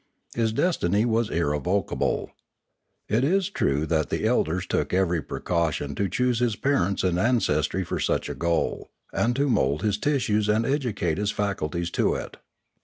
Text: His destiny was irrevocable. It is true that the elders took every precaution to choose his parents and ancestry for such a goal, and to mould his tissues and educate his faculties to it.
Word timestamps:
His 0.33 0.51
destiny 0.51 1.05
was 1.05 1.29
irrevocable. 1.29 2.31
It 3.07 3.23
is 3.23 3.51
true 3.51 3.85
that 3.85 4.09
the 4.09 4.25
elders 4.25 4.65
took 4.65 4.95
every 4.95 5.21
precaution 5.21 5.93
to 5.93 6.09
choose 6.09 6.39
his 6.39 6.55
parents 6.55 7.03
and 7.03 7.19
ancestry 7.19 7.83
for 7.83 7.99
such 7.99 8.27
a 8.27 8.33
goal, 8.33 8.89
and 9.13 9.35
to 9.35 9.47
mould 9.47 9.83
his 9.83 9.99
tissues 9.99 10.49
and 10.49 10.65
educate 10.65 11.19
his 11.19 11.29
faculties 11.29 11.91
to 11.91 12.15
it. 12.15 12.37